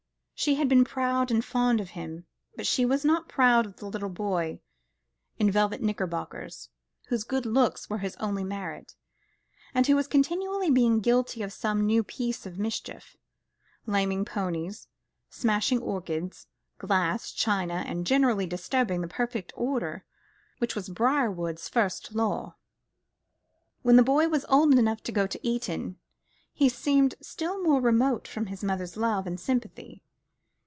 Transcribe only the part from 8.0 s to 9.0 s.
only merit,